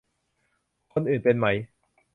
[0.93, 1.47] คนอื่นเป็นไหม